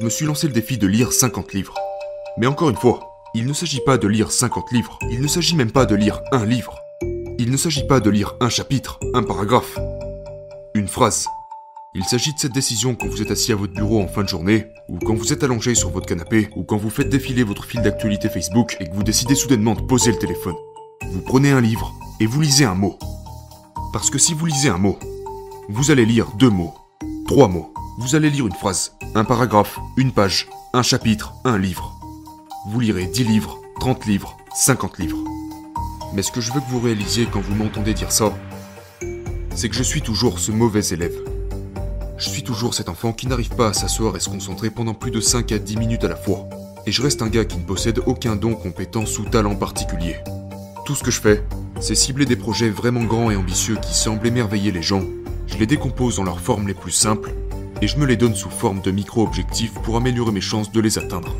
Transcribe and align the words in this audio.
Je 0.00 0.04
me 0.04 0.08
suis 0.08 0.24
lancé 0.24 0.46
le 0.46 0.54
défi 0.54 0.78
de 0.78 0.86
lire 0.86 1.12
50 1.12 1.52
livres. 1.52 1.74
Mais 2.38 2.46
encore 2.46 2.70
une 2.70 2.76
fois, 2.76 3.00
il 3.34 3.46
ne 3.46 3.52
s'agit 3.52 3.82
pas 3.84 3.98
de 3.98 4.08
lire 4.08 4.32
50 4.32 4.72
livres, 4.72 4.98
il 5.10 5.20
ne 5.20 5.26
s'agit 5.28 5.56
même 5.56 5.72
pas 5.72 5.84
de 5.84 5.94
lire 5.94 6.22
un 6.32 6.46
livre. 6.46 6.74
Il 7.38 7.50
ne 7.50 7.56
s'agit 7.58 7.86
pas 7.86 8.00
de 8.00 8.08
lire 8.08 8.34
un 8.40 8.48
chapitre, 8.48 8.98
un 9.12 9.22
paragraphe, 9.22 9.78
une 10.74 10.88
phrase. 10.88 11.26
Il 11.94 12.04
s'agit 12.04 12.32
de 12.32 12.38
cette 12.38 12.54
décision 12.54 12.94
quand 12.94 13.08
vous 13.08 13.20
êtes 13.20 13.30
assis 13.30 13.52
à 13.52 13.56
votre 13.56 13.74
bureau 13.74 14.00
en 14.00 14.08
fin 14.08 14.22
de 14.22 14.28
journée, 14.28 14.68
ou 14.88 14.98
quand 14.98 15.14
vous 15.14 15.34
êtes 15.34 15.44
allongé 15.44 15.74
sur 15.74 15.90
votre 15.90 16.06
canapé, 16.06 16.48
ou 16.56 16.62
quand 16.62 16.78
vous 16.78 16.88
faites 16.88 17.10
défiler 17.10 17.42
votre 17.42 17.64
fil 17.64 17.82
d'actualité 17.82 18.30
Facebook 18.30 18.78
et 18.80 18.88
que 18.88 18.94
vous 18.94 19.02
décidez 19.02 19.34
soudainement 19.34 19.74
de 19.74 19.82
poser 19.82 20.12
le 20.12 20.18
téléphone. 20.18 20.56
Vous 21.12 21.20
prenez 21.20 21.50
un 21.50 21.60
livre 21.60 21.92
et 22.20 22.26
vous 22.26 22.42
lisez 22.42 22.66
un 22.66 22.74
mot. 22.74 22.98
Parce 23.92 24.10
que 24.10 24.18
si 24.18 24.34
vous 24.34 24.46
lisez 24.46 24.68
un 24.68 24.78
mot, 24.78 24.98
vous 25.70 25.90
allez 25.90 26.04
lire 26.04 26.28
deux 26.38 26.50
mots, 26.50 26.74
trois 27.26 27.48
mots. 27.48 27.72
Vous 27.98 28.14
allez 28.14 28.30
lire 28.30 28.46
une 28.46 28.54
phrase, 28.54 28.96
un 29.14 29.24
paragraphe, 29.24 29.78
une 29.96 30.12
page, 30.12 30.48
un 30.72 30.82
chapitre, 30.82 31.34
un 31.44 31.58
livre. 31.58 31.98
Vous 32.68 32.80
lirez 32.80 33.06
10 33.06 33.24
livres, 33.24 33.58
30 33.80 34.06
livres, 34.06 34.36
50 34.54 34.98
livres. 34.98 35.18
Mais 36.14 36.22
ce 36.22 36.30
que 36.30 36.40
je 36.40 36.52
veux 36.52 36.60
que 36.60 36.70
vous 36.70 36.80
réalisiez 36.80 37.26
quand 37.26 37.40
vous 37.40 37.54
m'entendez 37.54 37.94
dire 37.94 38.12
ça, 38.12 38.32
c'est 39.54 39.68
que 39.68 39.74
je 39.74 39.82
suis 39.82 40.02
toujours 40.02 40.38
ce 40.38 40.52
mauvais 40.52 40.84
élève. 40.84 41.16
Je 42.16 42.28
suis 42.28 42.42
toujours 42.42 42.74
cet 42.74 42.88
enfant 42.88 43.12
qui 43.12 43.26
n'arrive 43.26 43.54
pas 43.54 43.68
à 43.68 43.72
s'asseoir 43.72 44.16
et 44.16 44.20
se 44.20 44.28
concentrer 44.28 44.70
pendant 44.70 44.94
plus 44.94 45.10
de 45.10 45.20
5 45.20 45.52
à 45.52 45.58
10 45.58 45.76
minutes 45.76 46.04
à 46.04 46.08
la 46.08 46.16
fois. 46.16 46.48
Et 46.86 46.92
je 46.92 47.02
reste 47.02 47.22
un 47.22 47.28
gars 47.28 47.44
qui 47.44 47.56
ne 47.56 47.64
possède 47.64 48.00
aucun 48.06 48.36
don, 48.36 48.54
compétence 48.54 49.18
ou 49.18 49.24
talent 49.24 49.56
particulier. 49.56 50.16
Tout 50.84 50.94
ce 50.94 51.02
que 51.02 51.10
je 51.10 51.20
fais, 51.20 51.44
c'est 51.80 51.94
cibler 51.94 52.26
des 52.26 52.36
projets 52.36 52.68
vraiment 52.68 53.04
grands 53.04 53.30
et 53.30 53.36
ambitieux 53.36 53.76
qui 53.76 53.94
semblent 53.94 54.26
émerveiller 54.26 54.70
les 54.70 54.82
gens. 54.82 55.02
Je 55.46 55.56
les 55.56 55.66
décompose 55.66 56.18
en 56.18 56.24
leurs 56.24 56.40
formes 56.40 56.68
les 56.68 56.74
plus 56.74 56.92
simples 56.92 57.32
et 57.80 57.88
je 57.88 57.96
me 57.96 58.06
les 58.06 58.16
donne 58.16 58.34
sous 58.34 58.50
forme 58.50 58.82
de 58.82 58.90
micro-objectifs 58.90 59.74
pour 59.82 59.96
améliorer 59.96 60.32
mes 60.32 60.40
chances 60.40 60.70
de 60.70 60.80
les 60.80 60.98
atteindre. 60.98 61.34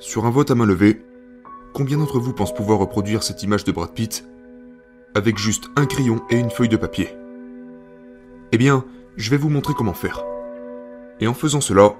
Sur 0.00 0.26
un 0.26 0.30
vote 0.30 0.50
à 0.50 0.54
main 0.54 0.64
levée, 0.64 1.02
combien 1.74 1.98
d'entre 1.98 2.20
vous 2.20 2.32
pensent 2.32 2.54
pouvoir 2.54 2.78
reproduire 2.78 3.22
cette 3.22 3.42
image 3.42 3.64
de 3.64 3.72
Brad 3.72 3.90
Pitt? 3.92 4.24
Avec 5.14 5.38
juste 5.38 5.70
un 5.76 5.86
crayon 5.86 6.22
et 6.30 6.38
une 6.38 6.50
feuille 6.50 6.68
de 6.68 6.76
papier 6.76 7.08
Eh 8.52 8.58
bien, 8.58 8.84
je 9.16 9.30
vais 9.30 9.36
vous 9.36 9.48
montrer 9.48 9.74
comment 9.74 9.94
faire. 9.94 10.24
Et 11.20 11.28
en 11.28 11.34
faisant 11.34 11.60
cela, 11.60 11.94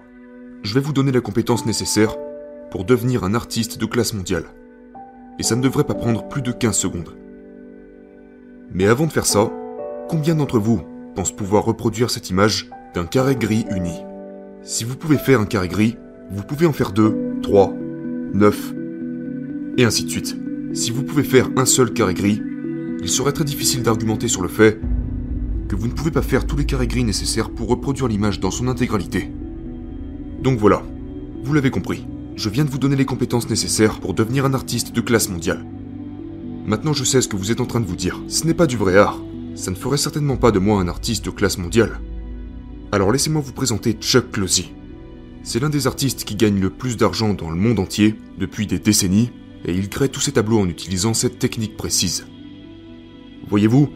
je 0.63 0.75
vais 0.75 0.81
vous 0.81 0.93
donner 0.93 1.13
la 1.13 1.21
compétence 1.21 1.67
nécessaire 1.67 2.17
pour 2.71 2.85
devenir 2.85 3.23
un 3.23 3.35
artiste 3.35 3.79
de 3.79 3.87
classe 3.87 4.15
mondiale. 4.15 4.47
Et 5.39 5.45
ça 5.45 5.55
ne 5.55 5.63
devrait 5.63 5.85
pas 5.85 5.95
prendre 5.95 6.29
plus 6.29 6.43
de 6.43 6.53
15 6.53 6.77
secondes. 6.77 7.17
Mais 8.73 8.87
avant 8.87 9.07
de 9.07 9.13
faire 9.13 9.27
ça, 9.27 9.51
combien 10.09 10.35
d'entre 10.35 10.59
vous 10.59 10.83
pensent 11.15 11.35
pouvoir 11.35 11.65
reproduire 11.65 12.11
cette 12.11 12.31
image 12.31 12.69
d'un 12.95 13.07
carré 13.07 13.37
gris 13.37 13.67
uni? 13.71 14.03
Si 14.63 14.83
vous 14.85 14.97
pouvez 14.97 15.19
faire 15.19 15.41
un 15.41 15.47
carré 15.47 15.69
gris, 15.69 15.97
vous 16.31 16.43
pouvez 16.43 16.67
en 16.67 16.73
faire 16.73 16.91
deux, 16.91 17.17
trois, 17.43 17.73
neuf, 18.33 18.73
et 19.77 19.85
ainsi 19.85 20.05
de 20.05 20.11
suite. 20.11 20.37
Si 20.73 20.91
vous 20.91 21.05
pouvez 21.05 21.23
faire 21.23 21.49
un 21.57 21.67
seul 21.67 21.93
carré 21.93 22.15
gris, 22.15 22.43
il 23.03 23.09
serait 23.09 23.33
très 23.33 23.45
difficile 23.45 23.83
d'argumenter 23.83 24.29
sur 24.29 24.43
le 24.43 24.49
fait 24.49 24.81
que 25.69 25.77
vous 25.77 25.89
ne 25.89 25.93
pouvez 25.93 26.11
pas 26.11 26.23
faire 26.23 26.47
tous 26.47 26.57
les 26.57 26.67
carrés 26.67 26.87
gris 26.87 27.05
nécessaires 27.05 27.51
pour 27.51 27.69
reproduire 27.69 28.09
l'image 28.09 28.41
dans 28.41 28.51
son 28.51 28.69
intégralité. 28.69 29.31
Donc 30.43 30.59
voilà, 30.59 30.83
vous 31.43 31.53
l'avez 31.53 31.71
compris, 31.71 32.07
je 32.37 32.49
viens 32.49 32.65
de 32.65 32.71
vous 32.71 32.79
donner 32.79 32.97
les 32.97 33.05
compétences 33.05 33.49
nécessaires 33.49 34.01
pour 34.01 34.15
devenir 34.15 34.45
un 34.45 34.55
artiste 34.55 34.93
de 34.93 35.01
classe 35.01 35.29
mondiale. 35.29 35.65
Maintenant 36.67 36.93
je 36.93 37.05
sais 37.05 37.21
ce 37.21 37.29
que 37.29 37.37
vous 37.37 37.51
êtes 37.51 37.61
en 37.61 37.67
train 37.67 37.81
de 37.81 37.87
vous 37.87 37.97
dire, 37.97 38.23
ce 38.29 38.47
n'est 38.47 38.55
pas 38.55 38.67
du 38.67 38.77
vrai 38.77 38.97
art, 38.97 39.21
ça 39.55 39.71
ne 39.71 39.77
ferait 39.77 39.97
certainement 39.97 40.37
pas 40.37 40.51
de 40.51 40.59
moi 40.59 40.81
un 40.81 40.89
artiste 40.89 41.25
de 41.25 41.31
classe 41.31 41.59
mondiale. 41.59 42.01
Alors 42.93 43.13
laissez-moi 43.13 43.43
vous 43.45 43.53
présenter 43.53 43.93
Chuck 43.95 44.31
Closey. 44.31 44.67
C'est 45.43 45.61
l'un 45.61 45.71
des 45.71 45.87
artistes 45.87 46.25
qui 46.25 46.37
gagne 46.37 46.61
le 46.61 46.71
plus 46.71 46.97
d'argent 46.97 47.35
dans 47.35 47.51
le 47.51 47.57
monde 47.57 47.79
entier 47.79 48.15
depuis 48.39 48.67
des 48.67 48.79
décennies, 48.79 49.31
et 49.67 49.75
il 49.75 49.89
crée 49.89 50.09
tous 50.09 50.21
ses 50.21 50.33
tableaux 50.33 50.59
en 50.59 50.69
utilisant 50.69 51.15
cette 51.15 51.39
technique 51.39 51.77
précise. 51.77 52.27
Voyez-vous, 53.49 53.91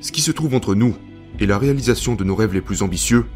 ce 0.00 0.12
qui 0.12 0.20
se 0.20 0.32
trouve 0.32 0.54
entre 0.54 0.74
nous 0.74 0.94
et 1.40 1.46
la 1.46 1.58
réalisation 1.58 2.14
de 2.14 2.24
nos 2.24 2.34
rêves 2.34 2.54
les 2.54 2.60
plus 2.60 2.82
ambitieux 2.82 3.26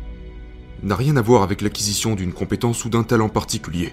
n'a 0.82 0.96
rien 0.96 1.16
à 1.16 1.22
voir 1.22 1.42
avec 1.42 1.60
l'acquisition 1.60 2.14
d'une 2.14 2.32
compétence 2.32 2.84
ou 2.84 2.88
d'un 2.88 3.04
talent 3.04 3.28
particulier, 3.28 3.92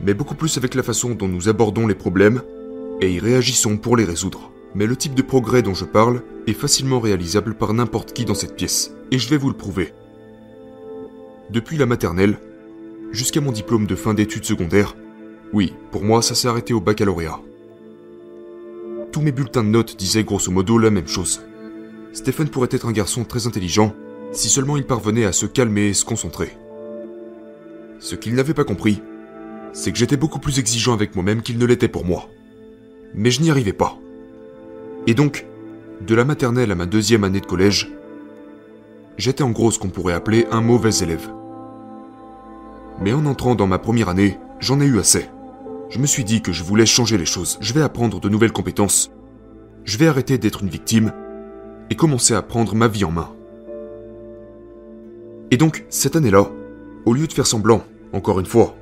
mais 0.00 0.14
beaucoup 0.14 0.34
plus 0.34 0.58
avec 0.58 0.74
la 0.74 0.82
façon 0.82 1.14
dont 1.14 1.28
nous 1.28 1.48
abordons 1.48 1.86
les 1.86 1.94
problèmes 1.94 2.42
et 3.00 3.12
y 3.12 3.18
réagissons 3.18 3.78
pour 3.78 3.96
les 3.96 4.04
résoudre. 4.04 4.52
Mais 4.74 4.86
le 4.86 4.96
type 4.96 5.14
de 5.14 5.22
progrès 5.22 5.62
dont 5.62 5.74
je 5.74 5.86
parle 5.86 6.22
est 6.46 6.52
facilement 6.52 7.00
réalisable 7.00 7.54
par 7.54 7.72
n'importe 7.72 8.12
qui 8.12 8.26
dans 8.26 8.34
cette 8.34 8.56
pièce, 8.56 8.92
et 9.10 9.18
je 9.18 9.28
vais 9.30 9.38
vous 9.38 9.48
le 9.48 9.56
prouver. 9.56 9.94
Depuis 11.50 11.78
la 11.78 11.86
maternelle, 11.86 12.38
jusqu'à 13.12 13.40
mon 13.40 13.52
diplôme 13.52 13.86
de 13.86 13.94
fin 13.94 14.12
d'études 14.12 14.44
secondaires, 14.44 14.94
oui, 15.52 15.72
pour 15.92 16.04
moi 16.04 16.20
ça 16.20 16.34
s'est 16.34 16.48
arrêté 16.48 16.74
au 16.74 16.80
baccalauréat. 16.80 17.40
Tous 19.16 19.22
mes 19.22 19.32
bulletins 19.32 19.64
de 19.64 19.70
notes 19.70 19.96
disaient 19.96 20.24
grosso 20.24 20.52
modo 20.52 20.76
la 20.76 20.90
même 20.90 21.08
chose. 21.08 21.40
Stephen 22.12 22.50
pourrait 22.50 22.68
être 22.70 22.86
un 22.86 22.92
garçon 22.92 23.24
très 23.24 23.46
intelligent 23.46 23.94
si 24.32 24.50
seulement 24.50 24.76
il 24.76 24.84
parvenait 24.84 25.24
à 25.24 25.32
se 25.32 25.46
calmer 25.46 25.86
et 25.86 25.94
se 25.94 26.04
concentrer. 26.04 26.54
Ce 27.98 28.14
qu'il 28.14 28.34
n'avait 28.34 28.52
pas 28.52 28.64
compris, 28.64 29.00
c'est 29.72 29.90
que 29.90 29.96
j'étais 29.96 30.18
beaucoup 30.18 30.38
plus 30.38 30.58
exigeant 30.58 30.92
avec 30.92 31.14
moi-même 31.14 31.40
qu'il 31.40 31.56
ne 31.56 31.64
l'était 31.64 31.88
pour 31.88 32.04
moi. 32.04 32.28
Mais 33.14 33.30
je 33.30 33.40
n'y 33.40 33.50
arrivais 33.50 33.72
pas. 33.72 33.96
Et 35.06 35.14
donc, 35.14 35.46
de 36.06 36.14
la 36.14 36.26
maternelle 36.26 36.70
à 36.70 36.74
ma 36.74 36.84
deuxième 36.84 37.24
année 37.24 37.40
de 37.40 37.46
collège, 37.46 37.90
j'étais 39.16 39.44
en 39.44 39.50
gros 39.50 39.70
ce 39.70 39.78
qu'on 39.78 39.88
pourrait 39.88 40.12
appeler 40.12 40.44
un 40.50 40.60
mauvais 40.60 40.94
élève. 40.98 41.30
Mais 43.00 43.14
en 43.14 43.24
entrant 43.24 43.54
dans 43.54 43.66
ma 43.66 43.78
première 43.78 44.10
année, 44.10 44.38
j'en 44.60 44.78
ai 44.82 44.84
eu 44.84 44.98
assez. 44.98 45.30
Je 45.88 46.00
me 46.00 46.06
suis 46.06 46.24
dit 46.24 46.42
que 46.42 46.52
je 46.52 46.64
voulais 46.64 46.86
changer 46.86 47.16
les 47.16 47.26
choses, 47.26 47.58
je 47.60 47.72
vais 47.72 47.82
apprendre 47.82 48.20
de 48.20 48.28
nouvelles 48.28 48.52
compétences, 48.52 49.10
je 49.84 49.98
vais 49.98 50.08
arrêter 50.08 50.36
d'être 50.36 50.62
une 50.62 50.68
victime 50.68 51.12
et 51.90 51.94
commencer 51.94 52.34
à 52.34 52.42
prendre 52.42 52.74
ma 52.74 52.88
vie 52.88 53.04
en 53.04 53.12
main. 53.12 53.32
Et 55.52 55.56
donc, 55.56 55.84
cette 55.88 56.16
année-là, 56.16 56.50
au 57.04 57.12
lieu 57.12 57.28
de 57.28 57.32
faire 57.32 57.46
semblant, 57.46 57.84
encore 58.12 58.40
une 58.40 58.46
fois, 58.46 58.74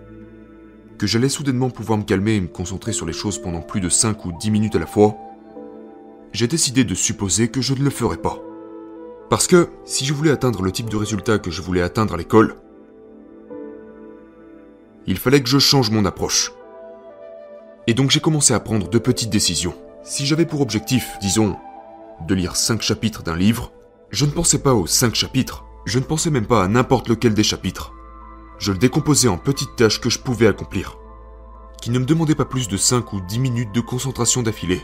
que 0.97 1.07
j'allais 1.07 1.29
soudainement 1.29 1.69
pouvoir 1.69 1.99
me 1.99 2.05
calmer 2.05 2.37
et 2.37 2.41
me 2.41 2.49
concentrer 2.49 2.93
sur 2.93 3.05
les 3.05 3.13
choses 3.13 3.39
pendant 3.39 3.61
plus 3.61 3.83
de 3.83 3.91
5 3.91 4.25
ou 4.25 4.33
10 4.33 4.51
minutes 4.51 4.77
à 4.77 4.79
la 4.79 4.87
fois, 4.87 5.15
j'ai 6.33 6.47
décidé 6.47 6.85
de 6.85 6.95
supposer 6.95 7.49
que 7.49 7.61
je 7.61 7.75
ne 7.75 7.85
le 7.85 7.91
ferais 7.91 8.17
pas. 8.17 8.39
Parce 9.29 9.47
que, 9.47 9.69
si 9.85 10.07
je 10.07 10.15
voulais 10.15 10.31
atteindre 10.31 10.63
le 10.63 10.73
type 10.73 10.89
de 10.89 10.97
résultat 10.97 11.39
que 11.39 11.51
je 11.51 11.61
voulais 11.61 11.83
atteindre 11.83 12.15
à 12.15 12.17
l'école, 12.17 12.57
il 15.07 15.19
fallait 15.19 15.43
que 15.43 15.49
je 15.49 15.59
change 15.59 15.91
mon 15.91 16.07
approche. 16.07 16.53
Et 17.87 17.95
donc 17.95 18.11
j'ai 18.11 18.21
commencé 18.21 18.55
à 18.55 18.61
prendre 18.61 18.89
de 18.89 18.99
petites 18.99 19.31
décisions. 19.31 19.75
Si 20.03 20.25
j'avais 20.27 20.47
pour 20.47 20.61
objectif, 20.61 21.17
disons, 21.21 21.57
de 22.27 22.35
lire 22.35 22.57
5 22.57 22.81
chapitres 22.81 23.23
d'un 23.23 23.37
livre, 23.37 23.73
je 24.11 24.25
ne 24.25 24.31
pensais 24.31 24.59
pas 24.59 24.75
aux 24.75 24.87
5 24.87 25.15
chapitres, 25.15 25.65
je 25.85 25.99
ne 25.99 26.05
pensais 26.05 26.31
même 26.31 26.47
pas 26.47 26.65
à 26.65 26.69
n'importe 26.69 27.09
lequel 27.09 27.35
des 27.35 27.43
chapitres. 27.43 27.93
Je 28.59 28.73
le 28.73 28.79
décomposais 28.79 29.29
en 29.29 29.37
petites 29.37 29.77
tâches 29.77 30.01
que 30.01 30.09
je 30.09 30.19
pouvais 30.19 30.47
accomplir, 30.47 30.97
qui 31.83 31.91
ne 31.91 31.99
me 31.99 32.07
demandaient 32.07 32.35
pas 32.35 32.45
plus 32.45 32.69
de 32.69 32.77
5 32.77 33.13
ou 33.13 33.21
10 33.21 33.39
minutes 33.39 33.75
de 33.75 33.81
concentration 33.81 34.43
d'affilée. 34.43 34.83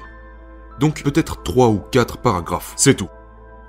Donc 0.79 1.03
peut-être 1.03 1.43
3 1.43 1.69
ou 1.69 1.81
4 1.91 2.19
paragraphes, 2.19 2.75
c'est 2.77 2.97
tout. 2.97 3.09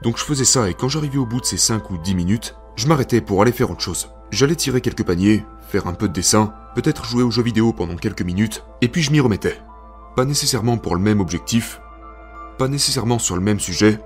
Donc 0.02 0.18
je 0.18 0.24
faisais 0.24 0.46
ça 0.46 0.70
et 0.70 0.74
quand 0.74 0.90
j'arrivais 0.90 1.20
au 1.20 1.26
bout 1.26 1.40
de 1.40 1.46
ces 1.46 1.58
5 1.58 1.90
ou 1.92 1.98
10 1.98 2.16
minutes, 2.16 2.56
je 2.76 2.88
m'arrêtais 2.88 3.22
pour 3.22 3.42
aller 3.42 3.52
faire 3.52 3.72
autre 3.72 3.82
chose. 3.82 4.10
J'allais 4.32 4.56
tirer 4.56 4.80
quelques 4.80 5.04
paniers, 5.04 5.44
faire 5.68 5.88
un 5.88 5.94
peu 5.94 6.08
de 6.08 6.14
dessin, 6.14 6.54
peut-être 6.74 7.04
jouer 7.04 7.22
aux 7.22 7.32
jeux 7.32 7.44
vidéo 7.44 7.74
pendant 7.74 7.98
quelques 7.98 8.22
minutes, 8.22 8.64
et 8.80 8.88
puis 8.88 9.02
je 9.02 9.12
m'y 9.12 9.20
remettais. 9.20 9.60
Pas 10.16 10.24
nécessairement 10.24 10.78
pour 10.78 10.96
le 10.96 11.02
même 11.02 11.20
objectif, 11.20 11.82
pas 12.58 12.70
nécessairement 12.70 13.20
sur 13.20 13.36
le 13.36 13.42
même 13.42 13.60
sujet, 13.60 14.00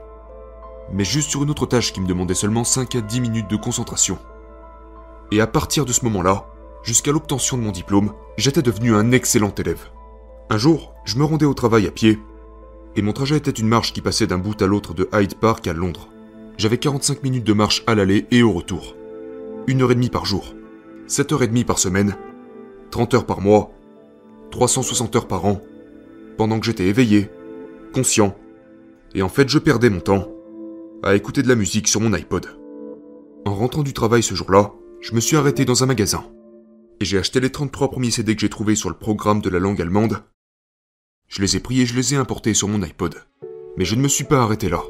mais 0.92 1.06
juste 1.06 1.30
sur 1.30 1.44
une 1.44 1.52
autre 1.52 1.68
tâche 1.68 1.94
qui 1.94 2.02
me 2.02 2.08
demandait 2.08 2.34
seulement 2.34 2.64
5 2.64 2.96
à 2.96 3.02
10 3.02 3.22
minutes 3.22 3.50
de 3.52 3.56
concentration. 3.56 4.18
Et 5.32 5.42
à 5.42 5.48
partir 5.48 5.86
de 5.86 5.94
ce 5.94 6.04
moment-là, 6.06 6.48
jusqu'à 6.82 7.12
l'obtention 7.12 7.58
de 7.58 7.62
mon 7.62 7.72
diplôme, 7.72 8.12
j'étais 8.38 8.64
devenu 8.64 8.96
un 8.96 9.12
excellent 9.12 9.54
élève. 9.54 9.90
Un 10.50 10.58
jour, 10.58 10.96
je 11.06 11.18
me 11.18 11.24
rendais 11.24 11.46
au 11.46 11.54
travail 11.54 11.86
à 11.86 11.92
pied, 11.92 12.20
et 12.96 13.04
mon 13.04 13.14
trajet 13.14 13.38
était 13.38 13.52
une 13.52 13.68
marche 13.68 13.94
qui 13.94 14.02
passait 14.02 14.28
d'un 14.28 14.40
bout 14.40 14.60
à 14.60 14.66
l'autre 14.66 14.96
de 14.96 15.08
Hyde 15.14 15.36
Park 15.36 15.68
à 15.68 15.74
Londres. 15.74 16.10
J'avais 16.58 16.80
45 16.80 17.22
minutes 17.22 17.44
de 17.44 17.54
marche 17.54 17.84
à 17.86 17.94
l'aller 17.94 18.26
et 18.32 18.42
au 18.42 18.52
retour. 18.52 18.96
Une 19.68 19.82
heure 19.82 19.92
et 19.92 19.96
demie 19.96 20.10
par 20.10 20.26
jour. 20.26 20.54
7 21.08 21.32
heures 21.32 21.44
et 21.44 21.48
demie 21.48 21.64
par 21.64 21.80
semaine, 21.80 22.16
30 22.92 23.14
heures 23.16 23.26
par 23.26 23.42
mois, 23.42 23.72
360 24.52 25.16
heures 25.16 25.28
par 25.28 25.46
an, 25.46 25.62
pendant 26.38 26.60
que 26.60 26.66
j'étais 26.66 26.86
éveillé, 26.86 27.30
conscient 27.94 28.36
Et 29.14 29.22
en 29.22 29.30
fait, 29.30 29.50
je 29.50 29.60
perdais 29.60 29.90
mon 29.90 30.00
temps 30.00 30.32
à 31.04 31.16
écouter 31.16 31.42
de 31.42 31.48
la 31.48 31.56
musique 31.56 31.88
sur 31.88 32.02
mon 32.02 32.14
iPod. 32.14 32.48
En 33.46 33.54
rentrant 33.54 33.84
du 33.84 33.94
travail 33.94 34.24
ce 34.24 34.36
jour-là, 34.36 34.72
je 35.02 35.14
me 35.14 35.20
suis 35.20 35.38
arrêté 35.38 35.66
dans 35.66 35.84
un 35.84 35.88
magasin. 35.88 36.26
Et 37.00 37.06
j'ai 37.06 37.18
acheté 37.18 37.40
les 37.40 37.52
33 37.52 37.92
premiers 37.92 38.12
CD 38.12 38.36
que 38.36 38.42
j'ai 38.42 38.50
trouvés 38.50 38.76
sur 38.76 38.90
le 38.90 38.96
programme 38.96 39.42
de 39.42 39.50
la 39.50 39.60
langue 39.60 39.82
allemande. 39.82 40.24
Je 41.28 41.42
les 41.42 41.56
ai 41.56 41.60
pris 41.60 41.82
et 41.82 41.86
je 41.86 41.96
les 41.96 42.14
ai 42.14 42.18
importés 42.18 42.54
sur 42.54 42.68
mon 42.68 42.82
iPod. 42.82 43.16
Mais 43.78 43.86
je 43.86 43.96
ne 43.96 44.02
me 44.02 44.08
suis 44.08 44.24
pas 44.24 44.42
arrêté 44.42 44.70
là. 44.70 44.82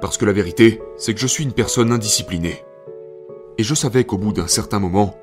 Parce 0.00 0.18
que 0.18 0.24
la 0.24 0.32
vérité, 0.32 0.80
c'est 0.96 1.14
que 1.14 1.20
je 1.20 1.26
suis 1.26 1.44
une 1.44 1.52
personne 1.52 1.92
indisciplinée. 1.92 2.64
Et 3.56 3.62
je 3.62 3.74
savais 3.74 4.04
qu'au 4.04 4.18
bout 4.18 4.32
d'un 4.32 4.48
certain 4.48 4.80
moment, 4.80 5.16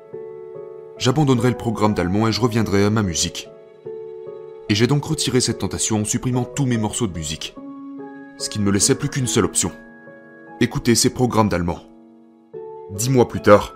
j'abandonnerais 0.96 1.50
le 1.50 1.56
programme 1.56 1.92
d'allemand 1.92 2.26
et 2.28 2.32
je 2.32 2.40
reviendrais 2.40 2.84
à 2.84 2.90
ma 2.90 3.02
musique. 3.02 3.48
Et 4.70 4.74
j'ai 4.74 4.86
donc 4.86 5.04
retiré 5.04 5.42
cette 5.42 5.58
tentation 5.58 6.00
en 6.00 6.04
supprimant 6.04 6.44
tous 6.44 6.64
mes 6.64 6.78
morceaux 6.78 7.06
de 7.06 7.16
musique. 7.16 7.54
Ce 8.38 8.48
qui 8.48 8.58
ne 8.58 8.64
me 8.64 8.70
laissait 8.70 8.94
plus 8.94 9.10
qu'une 9.10 9.26
seule 9.26 9.44
option. 9.44 9.70
Écouter 10.60 10.94
ces 10.94 11.10
programmes 11.10 11.50
d'allemand. 11.50 11.80
Dix 12.92 13.10
mois 13.10 13.28
plus 13.28 13.42
tard, 13.42 13.74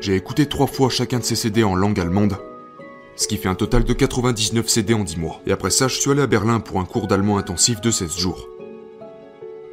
j'ai 0.00 0.16
écouté 0.16 0.46
trois 0.46 0.66
fois 0.66 0.90
chacun 0.90 1.20
de 1.20 1.24
ces 1.24 1.36
CD 1.36 1.62
en 1.62 1.76
langue 1.76 2.00
allemande, 2.00 2.38
ce 3.14 3.28
qui 3.28 3.36
fait 3.36 3.48
un 3.48 3.54
total 3.54 3.84
de 3.84 3.92
99 3.92 4.68
CD 4.68 4.94
en 4.94 5.04
dix 5.04 5.16
mois. 5.16 5.40
Et 5.46 5.52
après 5.52 5.70
ça, 5.70 5.86
je 5.86 6.00
suis 6.00 6.10
allé 6.10 6.22
à 6.22 6.26
Berlin 6.26 6.58
pour 6.58 6.80
un 6.80 6.84
cours 6.84 7.06
d'allemand 7.06 7.38
intensif 7.38 7.80
de 7.80 7.92
16 7.92 8.16
jours. 8.16 8.48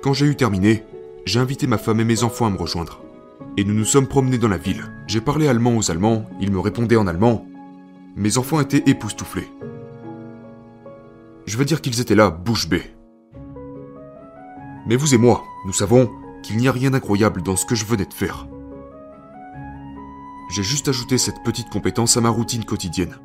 Quand 0.03 0.13
j'ai 0.13 0.27
eu 0.27 0.35
terminé, 0.35 0.83
j'ai 1.25 1.39
invité 1.39 1.65
ma 1.65 1.79
femme 1.79 1.99
et 1.99 2.05
mes 2.05 2.23
enfants 2.23 2.45
à 2.45 2.51
me 2.51 2.57
rejoindre. 2.57 3.01
Et 3.57 3.63
nous 3.63 3.73
nous 3.73 3.85
sommes 3.85 4.07
promenés 4.07 4.37
dans 4.37 4.47
la 4.47 4.57
ville. 4.57 4.83
J'ai 5.07 5.21
parlé 5.21 5.47
allemand 5.47 5.75
aux 5.75 5.91
Allemands, 5.91 6.29
ils 6.39 6.51
me 6.51 6.59
répondaient 6.59 6.95
en 6.95 7.07
allemand. 7.07 7.45
Mes 8.15 8.37
enfants 8.37 8.59
étaient 8.59 8.89
époustouflés. 8.89 9.49
Je 11.45 11.57
veux 11.57 11.65
dire 11.65 11.81
qu'ils 11.81 11.99
étaient 11.99 12.15
là, 12.15 12.29
bouche 12.29 12.69
bée. 12.69 12.83
Mais 14.85 14.95
vous 14.95 15.13
et 15.13 15.17
moi, 15.17 15.43
nous 15.65 15.73
savons 15.73 16.09
qu'il 16.43 16.57
n'y 16.57 16.67
a 16.67 16.71
rien 16.71 16.91
d'incroyable 16.91 17.41
dans 17.41 17.55
ce 17.55 17.65
que 17.65 17.75
je 17.75 17.85
venais 17.85 18.05
de 18.05 18.13
faire. 18.13 18.47
J'ai 20.51 20.63
juste 20.63 20.87
ajouté 20.87 21.17
cette 21.17 21.43
petite 21.43 21.69
compétence 21.69 22.17
à 22.17 22.21
ma 22.21 22.29
routine 22.29 22.65
quotidienne. 22.65 23.17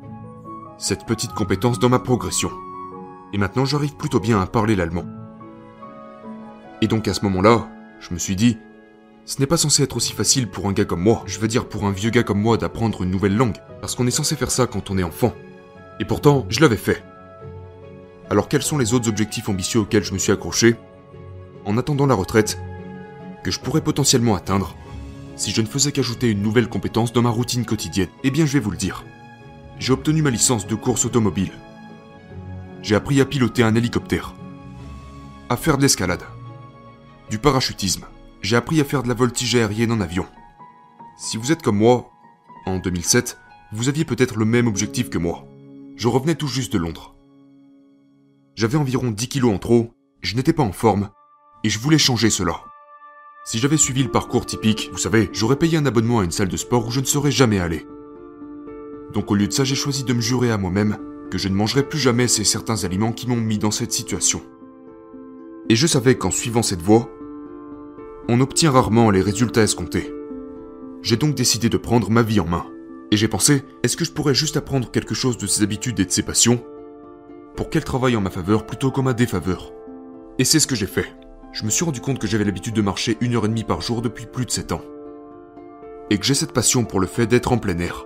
Cette 0.77 1.05
petite 1.05 1.33
compétence 1.33 1.79
dans 1.79 1.89
ma 1.89 1.99
progression. 1.99 2.51
Et 3.33 3.37
maintenant 3.37 3.65
j'arrive 3.65 3.95
plutôt 3.95 4.19
bien 4.19 4.39
à 4.41 4.45
parler 4.45 4.75
l'allemand. 4.75 5.05
Et 6.81 6.87
donc 6.87 7.07
à 7.07 7.13
ce 7.13 7.23
moment-là, 7.25 7.67
je 7.99 8.13
me 8.13 8.19
suis 8.19 8.35
dit, 8.35 8.57
ce 9.25 9.39
n'est 9.39 9.47
pas 9.47 9.57
censé 9.57 9.81
être 9.81 9.97
aussi 9.97 10.13
facile 10.13 10.47
pour 10.47 10.67
un 10.67 10.71
gars 10.71 10.85
comme 10.85 11.01
moi, 11.01 11.23
je 11.25 11.39
veux 11.39 11.47
dire 11.47 11.67
pour 11.67 11.85
un 11.85 11.91
vieux 11.91 12.11
gars 12.11 12.23
comme 12.23 12.39
moi 12.39 12.57
d'apprendre 12.57 13.01
une 13.01 13.09
nouvelle 13.09 13.35
langue, 13.35 13.57
parce 13.81 13.95
qu'on 13.95 14.05
est 14.05 14.11
censé 14.11 14.35
faire 14.35 14.51
ça 14.51 14.67
quand 14.67 14.91
on 14.91 14.97
est 14.99 15.03
enfant. 15.03 15.33
Et 15.99 16.05
pourtant, 16.05 16.45
je 16.49 16.61
l'avais 16.61 16.77
fait. 16.77 17.03
Alors 18.29 18.47
quels 18.47 18.61
sont 18.61 18.77
les 18.77 18.93
autres 18.93 19.09
objectifs 19.09 19.49
ambitieux 19.49 19.79
auxquels 19.79 20.03
je 20.03 20.13
me 20.13 20.19
suis 20.19 20.31
accroché 20.31 20.75
En 21.65 21.77
attendant 21.77 22.05
la 22.05 22.13
retraite, 22.13 22.59
que 23.43 23.49
je 23.49 23.59
pourrais 23.59 23.81
potentiellement 23.81 24.35
atteindre, 24.35 24.75
si 25.35 25.51
je 25.51 25.61
ne 25.61 25.67
faisais 25.67 25.91
qu'ajouter 25.91 26.29
une 26.29 26.41
nouvelle 26.41 26.69
compétence 26.69 27.11
dans 27.11 27.21
ma 27.21 27.29
routine 27.29 27.65
quotidienne 27.65 28.09
Eh 28.23 28.31
bien 28.31 28.45
je 28.45 28.53
vais 28.53 28.63
vous 28.63 28.71
le 28.71 28.77
dire. 28.77 29.03
J'ai 29.79 29.91
obtenu 29.91 30.21
ma 30.21 30.29
licence 30.29 30.67
de 30.67 30.75
course 30.75 31.05
automobile. 31.05 31.51
J'ai 32.83 32.95
appris 32.95 33.19
à 33.21 33.25
piloter 33.25 33.63
un 33.63 33.75
hélicoptère. 33.75 34.35
À 35.49 35.57
faire 35.57 35.77
de 35.77 35.81
l'escalade 35.81 36.23
du 37.29 37.39
parachutisme. 37.39 38.05
J'ai 38.45 38.57
appris 38.57 38.79
à 38.79 38.83
faire 38.83 39.01
de 39.01 39.07
la 39.07 39.15
voltige 39.15 39.55
aérienne 39.55 39.91
en 39.91 40.01
avion. 40.01 40.27
Si 41.17 41.35
vous 41.35 41.51
êtes 41.51 41.63
comme 41.63 41.79
moi, 41.79 42.11
en 42.67 42.77
2007, 42.77 43.39
vous 43.73 43.89
aviez 43.89 44.05
peut-être 44.05 44.37
le 44.37 44.45
même 44.45 44.67
objectif 44.67 45.09
que 45.09 45.17
moi. 45.17 45.47
Je 45.95 46.07
revenais 46.07 46.35
tout 46.35 46.47
juste 46.47 46.71
de 46.71 46.77
Londres. 46.77 47.15
J'avais 48.53 48.77
environ 48.77 49.09
10 49.09 49.29
kilos 49.29 49.51
en 49.51 49.57
trop, 49.57 49.95
je 50.21 50.35
n'étais 50.35 50.53
pas 50.53 50.61
en 50.61 50.73
forme, 50.73 51.09
et 51.63 51.69
je 51.69 51.79
voulais 51.79 51.97
changer 51.97 52.29
cela. 52.29 52.61
Si 53.45 53.57
j'avais 53.57 53.77
suivi 53.77 54.03
le 54.03 54.11
parcours 54.11 54.45
typique, 54.45 54.89
vous 54.91 54.99
savez, 54.99 55.31
j'aurais 55.33 55.57
payé 55.57 55.79
un 55.79 55.87
abonnement 55.87 56.19
à 56.19 56.23
une 56.23 56.29
salle 56.29 56.49
de 56.49 56.55
sport 56.55 56.85
où 56.85 56.91
je 56.91 56.99
ne 56.99 57.05
serais 57.05 57.31
jamais 57.31 57.59
allé. 57.59 57.87
Donc 59.11 59.31
au 59.31 59.33
lieu 59.33 59.47
de 59.47 59.53
ça, 59.53 59.63
j'ai 59.63 59.73
choisi 59.73 60.03
de 60.03 60.13
me 60.13 60.21
jurer 60.21 60.51
à 60.51 60.59
moi-même 60.59 60.99
que 61.31 61.39
je 61.39 61.49
ne 61.49 61.55
mangerai 61.55 61.81
plus 61.81 61.97
jamais 61.97 62.27
ces 62.27 62.43
certains 62.43 62.83
aliments 62.83 63.11
qui 63.11 63.27
m'ont 63.27 63.37
mis 63.37 63.57
dans 63.57 63.71
cette 63.71 63.91
situation. 63.91 64.43
Et 65.67 65.75
je 65.75 65.87
savais 65.87 66.15
qu'en 66.15 66.29
suivant 66.29 66.61
cette 66.61 66.83
voie, 66.83 67.09
on 68.27 68.41
obtient 68.41 68.71
rarement 68.71 69.11
les 69.11 69.21
résultats 69.21 69.61
escomptés. 69.61 70.11
J'ai 71.03 71.15
donc 71.15 71.35
décidé 71.35 71.69
de 71.69 71.77
prendre 71.77 72.09
ma 72.09 72.23
vie 72.23 72.39
en 72.39 72.47
main. 72.47 72.65
Et 73.11 73.17
j'ai 73.17 73.27
pensé, 73.27 73.63
est-ce 73.83 73.95
que 73.95 74.05
je 74.05 74.11
pourrais 74.11 74.33
juste 74.33 74.57
apprendre 74.57 74.89
quelque 74.89 75.13
chose 75.13 75.37
de 75.37 75.45
ses 75.45 75.61
habitudes 75.61 75.99
et 75.99 76.05
de 76.05 76.11
ses 76.11 76.23
passions? 76.23 76.63
Pour 77.55 77.69
qu'elle 77.69 77.83
travaille 77.83 78.15
en 78.15 78.21
ma 78.21 78.31
faveur 78.31 78.65
plutôt 78.65 78.89
qu'en 78.89 79.03
ma 79.03 79.13
défaveur 79.13 79.71
Et 80.39 80.43
c'est 80.43 80.59
ce 80.59 80.65
que 80.65 80.75
j'ai 80.75 80.87
fait. 80.87 81.13
Je 81.53 81.63
me 81.63 81.69
suis 81.69 81.85
rendu 81.85 82.01
compte 82.01 82.17
que 82.17 82.27
j'avais 82.27 82.43
l'habitude 82.43 82.73
de 82.73 82.81
marcher 82.81 83.15
une 83.21 83.35
heure 83.35 83.45
et 83.45 83.49
demie 83.49 83.63
par 83.63 83.81
jour 83.81 84.01
depuis 84.01 84.25
plus 84.25 84.45
de 84.45 84.51
7 84.51 84.71
ans. 84.71 84.81
Et 86.09 86.17
que 86.17 86.25
j'ai 86.25 86.33
cette 86.33 86.51
passion 86.51 86.83
pour 86.83 86.99
le 86.99 87.07
fait 87.07 87.27
d'être 87.27 87.51
en 87.51 87.59
plein 87.59 87.77
air. 87.77 88.05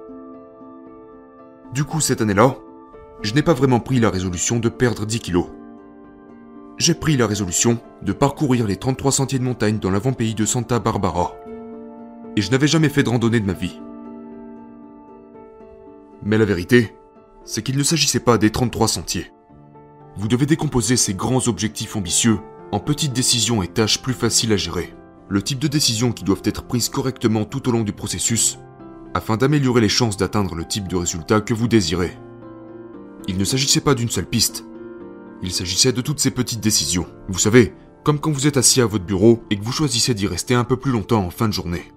Du 1.74 1.86
coup, 1.86 2.02
cette 2.02 2.22
année-là, 2.22 2.58
je 3.22 3.34
n'ai 3.34 3.42
pas 3.42 3.54
vraiment 3.54 3.80
pris 3.80 4.00
la 4.00 4.10
résolution 4.10 4.60
de 4.60 4.70
perdre 4.70 5.06
10 5.06 5.20
kilos 5.22 5.48
j'ai 6.80 6.94
pris 6.94 7.18
la 7.18 7.28
résolution 7.28 7.78
de 8.02 8.14
parcourir 8.14 8.66
les 8.66 8.78
33 8.78 9.12
sentiers 9.12 9.38
de 9.38 9.44
montagne 9.44 9.80
dans 9.80 9.92
l'avant-pays 9.92 10.34
de 10.34 10.46
Santa 10.46 10.80
Barbara. 10.80 11.36
Et 12.38 12.42
je 12.42 12.50
n'avais 12.52 12.68
jamais 12.68 12.88
fait 12.88 13.04
de 13.04 13.10
randonnée 13.10 13.42
de 13.42 13.46
ma 13.46 13.54
vie. 13.54 13.82
Mais 16.24 16.38
la 16.38 16.46
vérité, 16.46 16.96
c'est 17.44 17.64
qu'il 17.64 17.78
ne 17.78 17.84
s'agissait 17.84 18.22
pas 18.22 18.38
des 18.38 18.50
33 18.50 18.88
sentiers. 18.88 19.32
Vous 20.16 20.30
devez 20.30 20.46
décomposer 20.46 20.96
ces 20.96 21.14
grands 21.14 21.48
objectifs 21.50 21.98
ambitieux 21.98 22.40
en 22.72 22.80
petites 22.80 23.14
décisions 23.14 23.62
et 23.62 23.68
tâches 23.68 24.02
plus 24.02 24.14
faciles 24.14 24.54
à 24.54 24.58
gérer. 24.58 24.94
Le 25.28 25.42
type 25.42 25.60
de 25.60 25.68
décisions 25.68 26.14
qui 26.14 26.24
doivent 26.24 26.42
être 26.46 26.64
prises 26.64 26.90
correctement 26.90 27.44
tout 27.44 27.68
au 27.68 27.72
long 27.72 27.84
du 27.84 27.92
processus, 27.92 28.58
afin 29.14 29.36
d'améliorer 29.38 29.82
les 29.82 29.90
chances 29.90 30.18
d'atteindre 30.18 30.56
le 30.56 30.66
type 30.66 30.88
de 30.88 30.96
résultat 30.96 31.42
que 31.42 31.54
vous 31.54 31.68
désirez. 31.68 32.18
Il 33.28 33.38
ne 33.38 33.44
s'agissait 33.44 33.82
pas 33.82 33.96
d'une 33.96 34.10
seule 34.10 34.28
piste, 34.28 34.66
il 35.42 35.52
s'agissait 35.52 35.94
de 35.94 36.02
toutes 36.02 36.20
ces 36.20 36.32
petites 36.32 36.60
décisions. 36.60 37.08
Vous 37.28 37.40
savez, 37.40 37.74
comme 38.04 38.20
quand 38.20 38.32
vous 38.32 38.48
êtes 38.48 38.58
assis 38.58 38.82
à 38.82 38.86
votre 38.86 39.06
bureau 39.06 39.44
et 39.50 39.58
que 39.58 39.64
vous 39.64 39.72
choisissez 39.72 40.14
d'y 40.14 40.28
rester 40.28 40.54
un 40.54 40.64
peu 40.64 40.78
plus 40.78 40.92
longtemps 40.92 41.26
en 41.26 41.30
fin 41.30 41.48
de 41.48 41.54
journée. 41.54 41.92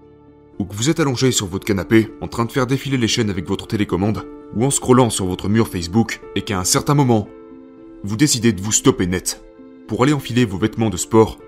Ou 0.59 0.65
que 0.65 0.75
vous 0.75 0.91
êtes 0.91 1.01
allongé 1.01 1.33
sur 1.33 1.47
votre 1.47 1.65
canapé 1.65 2.11
en 2.21 2.29
train 2.29 2.45
de 2.45 2.53
faire 2.53 2.67
défiler 2.67 2.99
les 2.99 3.09
chaînes 3.09 3.31
avec 3.31 3.49
votre 3.49 3.67
télécommande, 3.67 4.27
ou 4.55 4.65
en 4.65 4.71
scrollant 4.71 5.11
sur 5.11 5.27
votre 5.27 5.49
mur 5.49 5.69
Facebook, 5.69 6.21
et 6.37 6.43
qu'à 6.43 6.59
un 6.59 6.65
certain 6.65 6.95
moment, 6.95 7.29
vous 8.05 8.17
décidez 8.17 8.53
de 8.53 8.61
vous 8.61 8.73
stopper 8.73 9.07
net, 9.07 9.43
pour 9.89 10.03
aller 10.03 10.13
enfiler 10.13 10.45
vos 10.45 10.59
vêtements 10.59 10.91
de 10.91 10.97
sport, 10.97 11.39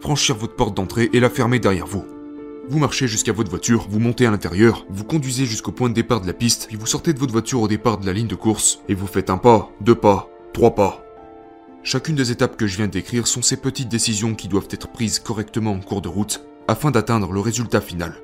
franchir 0.00 0.36
votre 0.36 0.56
porte 0.56 0.76
d'entrée 0.76 1.10
et 1.12 1.20
la 1.20 1.30
fermer 1.30 1.58
derrière 1.58 1.86
vous. 1.86 2.04
Vous 2.68 2.78
marchez 2.78 3.08
jusqu'à 3.08 3.32
votre 3.32 3.50
voiture, 3.50 3.86
vous 3.90 3.98
montez 4.00 4.26
à 4.26 4.30
l'intérieur, 4.30 4.86
vous 4.88 5.04
conduisez 5.04 5.44
jusqu'au 5.44 5.72
point 5.72 5.88
de 5.88 5.94
départ 5.94 6.20
de 6.20 6.26
la 6.26 6.32
piste, 6.32 6.66
puis 6.68 6.76
vous 6.76 6.86
sortez 6.86 7.12
de 7.12 7.18
votre 7.18 7.32
voiture 7.32 7.60
au 7.60 7.68
départ 7.68 7.98
de 7.98 8.06
la 8.06 8.12
ligne 8.12 8.28
de 8.28 8.34
course, 8.34 8.80
et 8.88 8.94
vous 8.94 9.06
faites 9.06 9.30
un 9.30 9.38
pas, 9.38 9.70
deux 9.80 9.94
pas, 9.94 10.30
trois 10.54 10.74
pas, 10.74 11.04
Chacune 11.82 12.14
des 12.14 12.30
étapes 12.30 12.56
que 12.56 12.66
je 12.66 12.76
viens 12.76 12.88
d'écrire 12.88 13.26
sont 13.26 13.40
ces 13.40 13.56
petites 13.56 13.88
décisions 13.88 14.34
qui 14.34 14.48
doivent 14.48 14.68
être 14.70 14.88
prises 14.88 15.18
correctement 15.18 15.72
en 15.72 15.80
cours 15.80 16.02
de 16.02 16.08
route 16.08 16.44
afin 16.68 16.90
d'atteindre 16.90 17.32
le 17.32 17.40
résultat 17.40 17.80
final. 17.80 18.14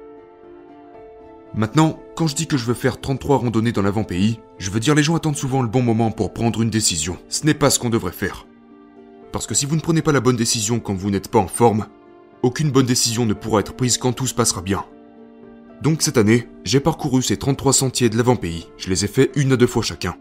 Maintenant, 1.55 1.99
quand 2.17 2.27
je 2.27 2.35
dis 2.35 2.47
que 2.47 2.59
je 2.59 2.67
veux 2.67 2.75
faire 2.75 3.01
33 3.01 3.39
randonnées 3.39 3.73
dans 3.73 3.81
l'avant-pays, 3.81 4.41
je 4.59 4.71
veux 4.71 4.79
dire 4.79 4.95
les 4.95 5.03
gens 5.03 5.17
attendent 5.17 5.39
souvent 5.39 5.63
le 5.63 5.69
bon 5.69 5.81
moment 5.81 6.11
pour 6.11 6.35
prendre 6.35 6.61
une 6.61 6.69
décision. 6.69 7.17
Ce 7.31 7.47
n'est 7.47 7.55
pas 7.55 7.71
ce 7.71 7.79
qu'on 7.79 7.89
devrait 7.89 8.13
faire. 8.13 8.47
Parce 9.33 9.47
que 9.47 9.55
si 9.55 9.65
vous 9.65 9.77
ne 9.77 9.81
prenez 9.81 10.03
pas 10.03 10.13
la 10.13 10.21
bonne 10.21 10.37
décision 10.37 10.79
quand 10.79 10.95
vous 10.95 11.11
n'êtes 11.11 11.29
pas 11.29 11.39
en 11.39 11.49
forme, 11.49 11.87
aucune 12.43 12.71
bonne 12.71 12.87
décision 12.87 13.25
ne 13.25 13.33
pourra 13.33 13.61
être 13.61 13.75
prise 13.75 13.97
quand 13.97 14.13
tout 14.13 14.27
se 14.27 14.35
passera 14.35 14.61
bien. 14.61 14.85
Donc 15.83 16.03
cette 16.03 16.19
année, 16.19 16.47
j'ai 16.65 16.81
parcouru 16.81 17.23
ces 17.23 17.39
33 17.39 17.73
sentiers 17.73 18.11
de 18.11 18.19
l'avant-pays. 18.19 18.67
Je 18.77 18.91
les 18.91 19.07
ai 19.07 19.09
fait 19.09 19.31
une 19.35 19.53
à 19.53 19.57
deux 19.57 19.67
fois 19.67 19.83
chacun. 19.83 20.15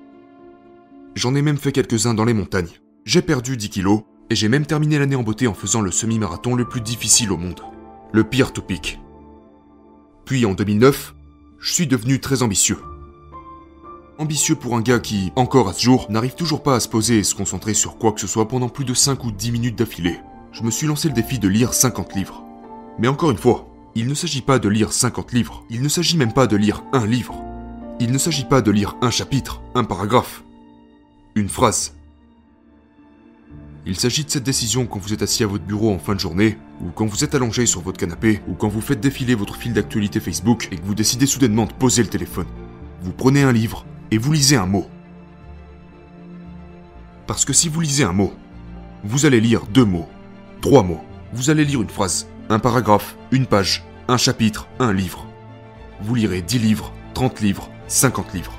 J'en 1.15 1.35
ai 1.35 1.41
même 1.41 1.57
fait 1.57 1.73
quelques-uns 1.73 2.13
dans 2.13 2.25
les 2.25 2.33
montagnes. 2.33 2.79
J'ai 3.05 3.21
perdu 3.21 3.55
10 3.55 3.69
kilos, 3.69 4.01
et 4.31 4.35
j'ai 4.35 4.49
même 4.49 4.65
terminé 4.65 4.97
l'année 4.97 5.15
en 5.15 5.21
beauté 5.21 5.45
en 5.45 5.53
faisant 5.53 5.81
le 5.81 5.91
semi-marathon 5.91 6.55
le 6.55 6.67
plus 6.67 6.81
difficile 6.81 7.31
au 7.31 7.37
monde, 7.37 7.61
le 8.11 8.23
Pierre 8.23 8.51
to 8.51 8.63
Puis 10.25 10.43
en 10.47 10.55
2009, 10.55 11.13
je 11.59 11.71
suis 11.71 11.85
devenu 11.85 12.19
très 12.19 12.41
ambitieux. 12.41 12.79
Ambitieux 14.17 14.55
pour 14.55 14.75
un 14.75 14.81
gars 14.81 14.97
qui, 14.97 15.31
encore 15.35 15.69
à 15.69 15.73
ce 15.73 15.83
jour, 15.83 16.07
n'arrive 16.09 16.33
toujours 16.33 16.63
pas 16.63 16.73
à 16.73 16.79
se 16.79 16.89
poser 16.89 17.19
et 17.19 17.23
se 17.23 17.35
concentrer 17.35 17.75
sur 17.75 17.99
quoi 17.99 18.11
que 18.11 18.21
ce 18.21 18.25
soit 18.25 18.47
pendant 18.47 18.69
plus 18.69 18.85
de 18.85 18.95
5 18.95 19.23
ou 19.23 19.31
10 19.31 19.51
minutes 19.51 19.77
d'affilée. 19.77 20.19
Je 20.51 20.63
me 20.63 20.71
suis 20.71 20.87
lancé 20.87 21.07
le 21.07 21.13
défi 21.13 21.37
de 21.37 21.47
lire 21.47 21.75
50 21.75 22.15
livres. 22.15 22.43
Mais 22.97 23.07
encore 23.07 23.29
une 23.29 23.37
fois, 23.37 23.67
il 23.93 24.07
ne 24.07 24.15
s'agit 24.15 24.41
pas 24.41 24.57
de 24.57 24.67
lire 24.67 24.91
50 24.91 25.31
livres, 25.31 25.63
il 25.69 25.83
ne 25.83 25.89
s'agit 25.89 26.17
même 26.17 26.33
pas 26.33 26.47
de 26.47 26.55
lire 26.55 26.83
un 26.91 27.05
livre. 27.05 27.39
Il 27.99 28.11
ne 28.11 28.17
s'agit 28.17 28.45
pas 28.45 28.63
de 28.63 28.71
lire 28.71 28.95
un 29.03 29.11
chapitre, 29.11 29.61
un 29.75 29.83
paragraphe, 29.83 30.43
une 31.35 31.49
phrase. 31.49 31.94
Il 33.87 33.95
s'agit 33.95 34.25
de 34.25 34.31
cette 34.31 34.43
décision 34.43 34.87
quand 34.87 34.97
vous 34.97 35.13
êtes 35.13 35.21
assis 35.21 35.43
à 35.43 35.47
votre 35.47 35.63
bureau 35.63 35.93
en 35.93 35.99
fin 35.99 36.15
de 36.15 36.19
journée, 36.19 36.57
ou 36.81 36.89
quand 36.89 37.05
vous 37.05 37.23
êtes 37.23 37.35
allongé 37.35 37.67
sur 37.67 37.81
votre 37.81 37.99
canapé, 37.99 38.41
ou 38.47 38.55
quand 38.55 38.67
vous 38.67 38.81
faites 38.81 38.99
défiler 38.99 39.35
votre 39.35 39.55
fil 39.55 39.73
d'actualité 39.73 40.19
Facebook 40.19 40.69
et 40.71 40.77
que 40.77 40.85
vous 40.85 40.95
décidez 40.95 41.27
soudainement 41.27 41.67
de 41.67 41.73
poser 41.73 42.01
le 42.01 42.09
téléphone. 42.09 42.47
Vous 43.03 43.11
prenez 43.11 43.43
un 43.43 43.51
livre 43.51 43.85
et 44.09 44.17
vous 44.17 44.33
lisez 44.33 44.55
un 44.55 44.65
mot. 44.65 44.87
Parce 47.27 47.45
que 47.45 47.53
si 47.53 47.69
vous 47.69 47.79
lisez 47.79 48.03
un 48.03 48.11
mot, 48.11 48.33
vous 49.03 49.27
allez 49.27 49.39
lire 49.39 49.67
deux 49.67 49.85
mots. 49.85 50.09
Trois 50.61 50.81
mots. 50.81 51.03
Vous 51.33 51.51
allez 51.51 51.63
lire 51.63 51.81
une 51.81 51.89
phrase, 51.89 52.27
un 52.49 52.57
paragraphe, 52.57 53.15
une 53.31 53.45
page, 53.45 53.83
un 54.07 54.17
chapitre, 54.17 54.67
un 54.79 54.93
livre. 54.93 55.27
Vous 56.01 56.15
lirez 56.15 56.41
10 56.41 56.57
livres, 56.57 56.91
30 57.13 57.39
livres, 57.41 57.69
50 57.87 58.33
livres. 58.33 58.53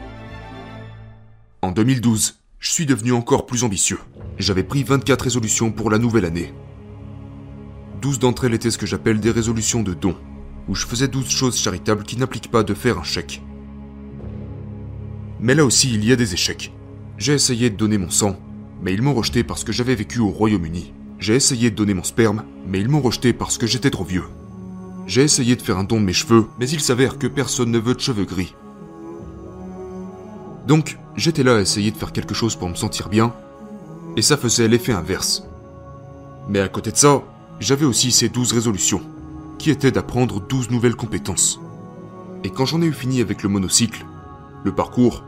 En 1.62 1.72
2012, 1.72 2.38
je 2.66 2.72
suis 2.72 2.84
devenu 2.84 3.12
encore 3.12 3.46
plus 3.46 3.62
ambitieux. 3.62 4.00
J'avais 4.38 4.64
pris 4.64 4.82
24 4.82 5.22
résolutions 5.22 5.70
pour 5.70 5.88
la 5.88 5.98
nouvelle 5.98 6.24
année. 6.24 6.52
12 8.02 8.18
d'entre 8.18 8.44
elles 8.44 8.54
étaient 8.54 8.72
ce 8.72 8.76
que 8.76 8.86
j'appelle 8.86 9.20
des 9.20 9.30
résolutions 9.30 9.84
de 9.84 9.94
dons, 9.94 10.16
où 10.66 10.74
je 10.74 10.84
faisais 10.84 11.06
12 11.06 11.30
choses 11.30 11.56
charitables 11.56 12.02
qui 12.02 12.16
n'impliquent 12.16 12.50
pas 12.50 12.64
de 12.64 12.74
faire 12.74 12.98
un 12.98 13.04
chèque. 13.04 13.40
Mais 15.38 15.54
là 15.54 15.64
aussi, 15.64 15.94
il 15.94 16.04
y 16.04 16.10
a 16.10 16.16
des 16.16 16.34
échecs. 16.34 16.72
J'ai 17.18 17.34
essayé 17.34 17.70
de 17.70 17.76
donner 17.76 17.98
mon 17.98 18.10
sang, 18.10 18.36
mais 18.82 18.92
ils 18.92 19.00
m'ont 19.00 19.14
rejeté 19.14 19.44
parce 19.44 19.62
que 19.62 19.70
j'avais 19.72 19.94
vécu 19.94 20.18
au 20.18 20.30
Royaume-Uni. 20.30 20.92
J'ai 21.20 21.36
essayé 21.36 21.70
de 21.70 21.76
donner 21.76 21.94
mon 21.94 22.02
sperme, 22.02 22.42
mais 22.66 22.80
ils 22.80 22.88
m'ont 22.88 23.00
rejeté 23.00 23.32
parce 23.32 23.58
que 23.58 23.68
j'étais 23.68 23.90
trop 23.90 24.04
vieux. 24.04 24.24
J'ai 25.06 25.22
essayé 25.22 25.54
de 25.54 25.62
faire 25.62 25.78
un 25.78 25.84
don 25.84 26.00
de 26.00 26.04
mes 26.04 26.12
cheveux, 26.12 26.46
mais 26.58 26.68
il 26.68 26.80
s'avère 26.80 27.16
que 27.18 27.28
personne 27.28 27.70
ne 27.70 27.78
veut 27.78 27.94
de 27.94 28.00
cheveux 28.00 28.24
gris. 28.24 28.56
Donc, 30.66 30.98
j'étais 31.16 31.44
là 31.44 31.56
à 31.56 31.60
essayer 31.60 31.90
de 31.90 31.96
faire 31.96 32.12
quelque 32.12 32.34
chose 32.34 32.56
pour 32.56 32.68
me 32.68 32.74
sentir 32.74 33.08
bien, 33.08 33.32
et 34.16 34.22
ça 34.22 34.36
faisait 34.36 34.68
l'effet 34.68 34.92
inverse. 34.92 35.44
Mais 36.48 36.60
à 36.60 36.68
côté 36.68 36.90
de 36.90 36.96
ça, 36.96 37.22
j'avais 37.60 37.84
aussi 37.84 38.10
ces 38.10 38.28
douze 38.28 38.52
résolutions, 38.52 39.02
qui 39.58 39.70
étaient 39.70 39.92
d'apprendre 39.92 40.40
douze 40.40 40.70
nouvelles 40.70 40.96
compétences. 40.96 41.60
Et 42.44 42.50
quand 42.50 42.66
j'en 42.66 42.82
ai 42.82 42.86
eu 42.86 42.92
fini 42.92 43.20
avec 43.20 43.42
le 43.42 43.48
monocycle, 43.48 44.04
le 44.64 44.74
parcours, 44.74 45.22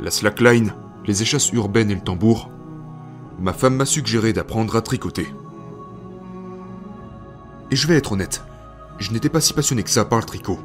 la 0.00 0.10
slackline, 0.10 0.74
les 1.06 1.22
échasses 1.22 1.52
urbaines 1.52 1.90
et 1.90 1.94
le 1.94 2.00
tambour, 2.00 2.50
ma 3.38 3.52
femme 3.52 3.76
m'a 3.76 3.86
suggéré 3.86 4.32
d'apprendre 4.32 4.76
à 4.76 4.82
tricoter. 4.82 5.32
Et 7.70 7.76
je 7.76 7.86
vais 7.86 7.96
être 7.96 8.12
honnête, 8.12 8.42
je 8.98 9.12
n'étais 9.12 9.28
pas 9.28 9.40
si 9.40 9.52
passionné 9.52 9.82
que 9.82 9.90
ça 9.90 10.04
par 10.04 10.18
le 10.18 10.24
tricot. 10.24 10.58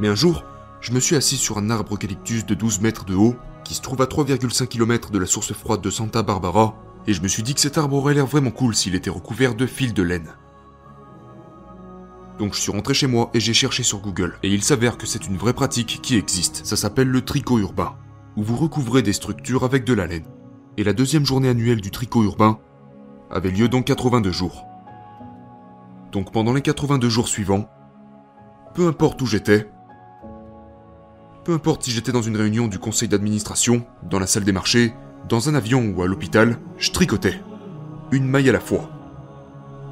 Mais 0.00 0.08
un 0.08 0.14
jour, 0.14 0.44
je 0.84 0.92
me 0.92 1.00
suis 1.00 1.16
assis 1.16 1.38
sur 1.38 1.56
un 1.56 1.70
arbre 1.70 1.94
eucalyptus 1.94 2.44
de 2.44 2.52
12 2.52 2.82
mètres 2.82 3.06
de 3.06 3.14
haut, 3.14 3.36
qui 3.64 3.72
se 3.72 3.80
trouve 3.80 4.02
à 4.02 4.04
3,5 4.04 4.66
km 4.66 5.10
de 5.10 5.18
la 5.18 5.24
source 5.24 5.54
froide 5.54 5.80
de 5.80 5.88
Santa 5.88 6.22
Barbara, 6.22 6.76
et 7.06 7.14
je 7.14 7.22
me 7.22 7.28
suis 7.28 7.42
dit 7.42 7.54
que 7.54 7.60
cet 7.62 7.78
arbre 7.78 7.96
aurait 7.96 8.12
l'air 8.12 8.26
vraiment 8.26 8.50
cool 8.50 8.74
s'il 8.74 8.94
était 8.94 9.08
recouvert 9.08 9.54
de 9.54 9.64
fils 9.64 9.94
de 9.94 10.02
laine. 10.02 10.34
Donc 12.38 12.52
je 12.52 12.60
suis 12.60 12.70
rentré 12.70 12.92
chez 12.92 13.06
moi 13.06 13.30
et 13.32 13.40
j'ai 13.40 13.54
cherché 13.54 13.82
sur 13.82 14.00
Google, 14.00 14.36
et 14.42 14.52
il 14.52 14.62
s'avère 14.62 14.98
que 14.98 15.06
c'est 15.06 15.26
une 15.26 15.38
vraie 15.38 15.54
pratique 15.54 16.00
qui 16.02 16.18
existe, 16.18 16.66
ça 16.66 16.76
s'appelle 16.76 17.08
le 17.08 17.22
tricot 17.22 17.58
urbain, 17.58 17.96
où 18.36 18.42
vous 18.42 18.56
recouvrez 18.56 19.00
des 19.00 19.14
structures 19.14 19.64
avec 19.64 19.84
de 19.84 19.94
la 19.94 20.06
laine. 20.06 20.26
Et 20.76 20.84
la 20.84 20.92
deuxième 20.92 21.24
journée 21.24 21.48
annuelle 21.48 21.80
du 21.80 21.92
tricot 21.92 22.24
urbain 22.24 22.58
avait 23.30 23.50
lieu 23.50 23.70
dans 23.70 23.82
82 23.82 24.30
jours. 24.32 24.66
Donc 26.12 26.30
pendant 26.30 26.52
les 26.52 26.60
82 26.60 27.08
jours 27.08 27.28
suivants, 27.28 27.70
peu 28.74 28.86
importe 28.86 29.22
où 29.22 29.26
j'étais, 29.26 29.70
peu 31.44 31.52
importe 31.52 31.82
si 31.82 31.90
j'étais 31.90 32.10
dans 32.10 32.22
une 32.22 32.38
réunion 32.38 32.68
du 32.68 32.78
conseil 32.78 33.06
d'administration, 33.06 33.84
dans 34.02 34.18
la 34.18 34.26
salle 34.26 34.44
des 34.44 34.52
marchés, 34.52 34.94
dans 35.28 35.50
un 35.50 35.54
avion 35.54 35.92
ou 35.94 36.02
à 36.02 36.06
l'hôpital, 36.06 36.58
je 36.78 36.90
tricotais. 36.90 37.38
Une 38.12 38.26
maille 38.26 38.48
à 38.48 38.52
la 38.52 38.60
fois. 38.60 38.90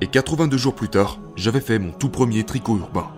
Et 0.01 0.07
82 0.07 0.57
jours 0.57 0.75
plus 0.75 0.89
tard, 0.89 1.19
j'avais 1.37 1.61
fait 1.61 1.79
mon 1.79 1.93
tout 1.93 2.09
premier 2.09 2.45
tricot 2.45 2.79
urbain. 2.79 3.11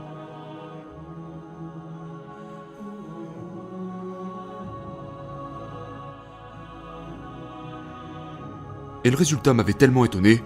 Et 9.05 9.11
le 9.11 9.17
résultat 9.17 9.55
m'avait 9.55 9.75
tellement 9.75 10.05
étonné 10.05 10.43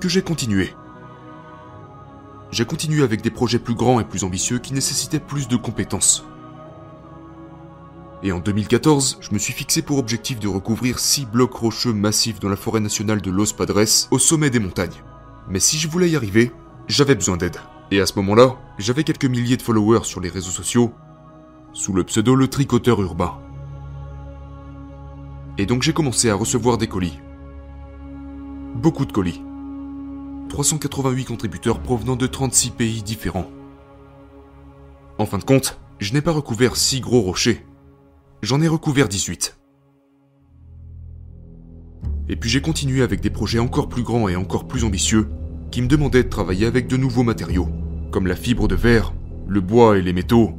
que 0.00 0.08
j'ai 0.08 0.22
continué. 0.22 0.74
J'ai 2.52 2.64
continué 2.64 3.02
avec 3.02 3.20
des 3.20 3.30
projets 3.30 3.58
plus 3.58 3.74
grands 3.74 4.00
et 4.00 4.04
plus 4.04 4.24
ambitieux 4.24 4.60
qui 4.60 4.72
nécessitaient 4.72 5.20
plus 5.20 5.48
de 5.48 5.56
compétences. 5.56 6.24
Et 8.26 8.32
en 8.32 8.38
2014, 8.38 9.18
je 9.20 9.34
me 9.34 9.38
suis 9.38 9.52
fixé 9.52 9.82
pour 9.82 9.98
objectif 9.98 10.40
de 10.40 10.48
recouvrir 10.48 10.98
6 10.98 11.26
blocs 11.26 11.52
rocheux 11.52 11.92
massifs 11.92 12.40
dans 12.40 12.48
la 12.48 12.56
forêt 12.56 12.80
nationale 12.80 13.20
de 13.20 13.30
Los 13.30 13.52
Padres, 13.52 14.08
au 14.10 14.18
sommet 14.18 14.48
des 14.48 14.60
montagnes. 14.60 15.02
Mais 15.50 15.60
si 15.60 15.76
je 15.76 15.88
voulais 15.88 16.08
y 16.08 16.16
arriver, 16.16 16.50
j'avais 16.88 17.14
besoin 17.14 17.36
d'aide. 17.36 17.58
Et 17.90 18.00
à 18.00 18.06
ce 18.06 18.14
moment-là, 18.16 18.56
j'avais 18.78 19.04
quelques 19.04 19.26
milliers 19.26 19.58
de 19.58 19.62
followers 19.62 20.04
sur 20.04 20.22
les 20.22 20.30
réseaux 20.30 20.50
sociaux, 20.50 20.94
sous 21.74 21.92
le 21.92 22.02
pseudo 22.04 22.34
le 22.34 22.48
tricoteur 22.48 23.02
urbain. 23.02 23.38
Et 25.58 25.66
donc 25.66 25.82
j'ai 25.82 25.92
commencé 25.92 26.30
à 26.30 26.34
recevoir 26.34 26.78
des 26.78 26.88
colis. 26.88 27.20
Beaucoup 28.74 29.04
de 29.04 29.12
colis. 29.12 29.42
388 30.48 31.26
contributeurs 31.26 31.78
provenant 31.78 32.16
de 32.16 32.26
36 32.26 32.70
pays 32.70 33.02
différents. 33.02 33.50
En 35.18 35.26
fin 35.26 35.36
de 35.36 35.44
compte, 35.44 35.78
je 35.98 36.14
n'ai 36.14 36.22
pas 36.22 36.32
recouvert 36.32 36.76
6 36.76 37.00
gros 37.02 37.20
rochers, 37.20 37.66
J'en 38.44 38.60
ai 38.60 38.68
recouvert 38.68 39.08
18. 39.08 39.56
Et 42.28 42.36
puis 42.36 42.50
j'ai 42.50 42.60
continué 42.60 43.00
avec 43.00 43.22
des 43.22 43.30
projets 43.30 43.58
encore 43.58 43.88
plus 43.88 44.02
grands 44.02 44.28
et 44.28 44.36
encore 44.36 44.68
plus 44.68 44.84
ambitieux, 44.84 45.30
qui 45.70 45.80
me 45.80 45.86
demandaient 45.86 46.24
de 46.24 46.28
travailler 46.28 46.66
avec 46.66 46.86
de 46.86 46.98
nouveaux 46.98 47.22
matériaux, 47.22 47.70
comme 48.10 48.26
la 48.26 48.36
fibre 48.36 48.68
de 48.68 48.74
verre, 48.74 49.14
le 49.48 49.62
bois 49.62 49.96
et 49.96 50.02
les 50.02 50.12
métaux, 50.12 50.52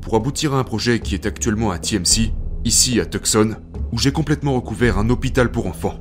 pour 0.00 0.14
aboutir 0.14 0.54
à 0.54 0.60
un 0.60 0.62
projet 0.62 1.00
qui 1.00 1.16
est 1.16 1.26
actuellement 1.26 1.72
à 1.72 1.80
TMC, 1.80 2.32
ici 2.64 3.00
à 3.00 3.06
Tucson, 3.06 3.56
où 3.90 3.98
j'ai 3.98 4.12
complètement 4.12 4.54
recouvert 4.54 4.96
un 4.96 5.10
hôpital 5.10 5.50
pour 5.50 5.66
enfants. 5.66 5.98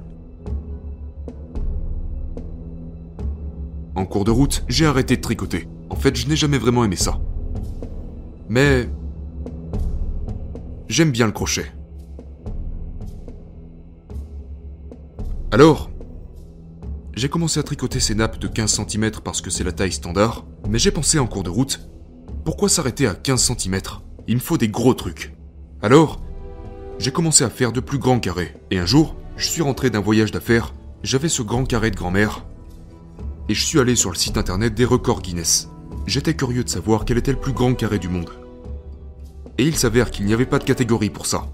En 3.96 4.06
cours 4.06 4.24
de 4.24 4.30
route, 4.30 4.64
j'ai 4.68 4.86
arrêté 4.86 5.16
de 5.16 5.22
tricoter. 5.22 5.68
En 5.90 5.96
fait, 5.96 6.16
je 6.16 6.28
n'ai 6.28 6.36
jamais 6.36 6.60
vraiment 6.60 6.86
aimé 6.86 6.96
ça. 6.96 7.20
Mais 8.50 8.88
J'aime 10.94 11.10
bien 11.10 11.26
le 11.26 11.32
crochet. 11.32 11.72
Alors, 15.52 15.90
j'ai 17.16 17.30
commencé 17.30 17.60
à 17.60 17.64
tricoter 17.64 18.00
ces 18.00 18.14
nappes 18.14 18.38
de 18.38 18.48
15 18.48 18.86
cm 18.88 19.10
parce 19.24 19.42
que 19.42 19.50
c'est 19.50 19.64
la 19.64 19.72
taille 19.72 19.92
standard, 19.92 20.46
mais 20.70 20.78
j'ai 20.78 20.92
pensé 20.92 21.18
en 21.18 21.26
cours 21.26 21.42
de 21.42 21.50
route, 21.50 21.90
pourquoi 22.46 22.70
s'arrêter 22.70 23.08
à 23.08 23.16
15 23.16 23.42
cm 23.58 23.80
Il 24.28 24.36
me 24.36 24.40
faut 24.40 24.60
des 24.60 24.68
gros 24.68 24.94
trucs. 24.94 25.34
Alors, 25.82 26.22
j'ai 27.00 27.12
commencé 27.12 27.44
à 27.44 27.50
faire 27.50 27.72
de 27.72 27.80
plus 27.80 27.98
grands 27.98 28.20
carrés, 28.20 28.56
et 28.70 28.78
un 28.78 28.86
jour, 28.86 29.16
je 29.36 29.48
suis 29.48 29.64
rentré 29.64 29.90
d'un 29.90 30.00
voyage 30.00 30.30
d'affaires, 30.30 30.76
j'avais 31.02 31.28
ce 31.28 31.42
grand 31.42 31.66
carré 31.66 31.90
de 31.90 31.96
grand-mère, 31.96 32.46
et 33.50 33.56
je 33.56 33.66
suis 33.66 33.80
allé 33.80 33.96
sur 33.96 34.12
le 34.12 34.16
site 34.16 34.38
internet 34.38 34.76
des 34.76 34.86
records 34.86 35.24
Guinness. 35.24 35.72
J'étais 36.06 36.36
curieux 36.36 36.64
de 36.64 36.70
savoir 36.70 37.04
quel 37.04 37.18
était 37.18 37.32
le 37.32 37.40
plus 37.40 37.54
grand 37.54 37.74
carré 37.74 37.98
du 37.98 38.10
monde 38.10 38.43
et 39.58 39.64
il 39.64 39.76
s'avère 39.76 40.12
qu'il 40.12 40.26
n'y 40.26 40.34
avait 40.34 40.46
pas 40.46 40.60
de 40.60 40.64
catégorie 40.64 41.10
pour 41.10 41.26
ça. 41.26 41.48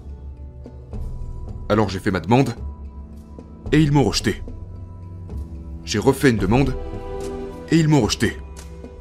Alors 1.68 1.88
j'ai 1.88 2.00
fait 2.00 2.10
ma 2.10 2.20
demande, 2.20 2.54
et 3.72 3.80
ils 3.80 3.92
m'ont 3.92 4.04
rejeté. 4.04 4.42
J'ai 5.84 5.98
refait 5.98 6.30
une 6.30 6.36
demande, 6.36 6.74
et 7.70 7.78
ils 7.78 7.88
m'ont 7.88 8.00
rejeté. 8.00 8.36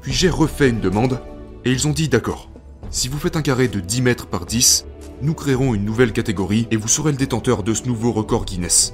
Puis 0.01 0.13
j'ai 0.13 0.29
refait 0.29 0.69
une 0.69 0.79
demande, 0.79 1.19
et 1.65 1.71
ils 1.71 1.87
ont 1.87 1.91
dit 1.91 2.09
d'accord. 2.09 2.49
Si 2.91 3.07
vous 3.07 3.17
faites 3.17 3.35
un 3.35 3.41
carré 3.41 3.67
de 3.67 3.79
10 3.79 4.01
mètres 4.01 4.27
par 4.27 4.45
10, 4.45 4.85
nous 5.21 5.33
créerons 5.33 5.73
une 5.73 5.85
nouvelle 5.85 6.13
catégorie 6.13 6.67
et 6.71 6.77
vous 6.77 6.87
serez 6.87 7.11
le 7.11 7.17
détenteur 7.17 7.63
de 7.63 7.73
ce 7.73 7.85
nouveau 7.85 8.11
record 8.11 8.45
Guinness. 8.45 8.93